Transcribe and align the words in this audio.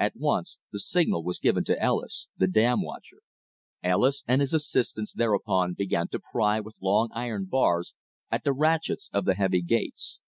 At 0.00 0.16
once 0.16 0.58
the 0.72 0.80
signal 0.80 1.22
was 1.22 1.38
given 1.38 1.62
to 1.66 1.80
Ellis, 1.80 2.28
the 2.36 2.48
dam 2.48 2.82
watcher. 2.82 3.18
Ellis 3.84 4.24
and 4.26 4.40
his 4.40 4.52
assistants 4.52 5.12
thereupon 5.14 5.74
began 5.74 6.08
to 6.08 6.18
pry 6.18 6.58
with 6.58 6.74
long 6.82 7.08
iron 7.14 7.44
bars 7.44 7.94
at 8.32 8.42
the 8.42 8.52
ratchets 8.52 9.08
of 9.12 9.26
the 9.26 9.34
heavy 9.34 9.62
gates. 9.62 10.18